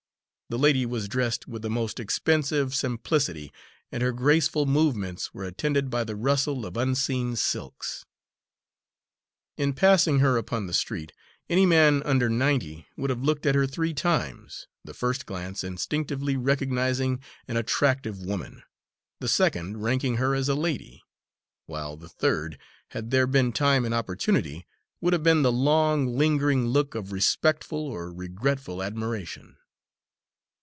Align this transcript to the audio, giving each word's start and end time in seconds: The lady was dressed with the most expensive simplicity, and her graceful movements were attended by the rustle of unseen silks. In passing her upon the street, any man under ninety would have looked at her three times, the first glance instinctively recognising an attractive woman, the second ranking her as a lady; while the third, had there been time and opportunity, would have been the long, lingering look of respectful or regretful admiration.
The 0.51 0.59
lady 0.59 0.85
was 0.85 1.07
dressed 1.07 1.47
with 1.47 1.61
the 1.61 1.69
most 1.69 1.97
expensive 1.97 2.75
simplicity, 2.75 3.53
and 3.89 4.03
her 4.03 4.11
graceful 4.11 4.65
movements 4.65 5.33
were 5.33 5.45
attended 5.45 5.89
by 5.89 6.03
the 6.03 6.17
rustle 6.17 6.65
of 6.65 6.75
unseen 6.75 7.37
silks. 7.37 8.03
In 9.55 9.71
passing 9.71 10.19
her 10.19 10.35
upon 10.35 10.67
the 10.67 10.73
street, 10.73 11.13
any 11.49 11.65
man 11.65 12.03
under 12.03 12.29
ninety 12.29 12.85
would 12.97 13.09
have 13.09 13.23
looked 13.23 13.45
at 13.45 13.55
her 13.55 13.65
three 13.65 13.93
times, 13.93 14.67
the 14.83 14.93
first 14.93 15.25
glance 15.25 15.63
instinctively 15.63 16.35
recognising 16.35 17.21
an 17.47 17.55
attractive 17.55 18.21
woman, 18.21 18.61
the 19.21 19.29
second 19.29 19.81
ranking 19.81 20.17
her 20.17 20.35
as 20.35 20.49
a 20.49 20.53
lady; 20.55 21.01
while 21.65 21.95
the 21.95 22.09
third, 22.09 22.57
had 22.89 23.09
there 23.09 23.25
been 23.25 23.53
time 23.53 23.85
and 23.85 23.93
opportunity, 23.93 24.67
would 24.99 25.13
have 25.13 25.23
been 25.23 25.43
the 25.43 25.49
long, 25.53 26.17
lingering 26.17 26.65
look 26.67 26.93
of 26.93 27.13
respectful 27.13 27.87
or 27.87 28.11
regretful 28.11 28.83
admiration. 28.83 29.55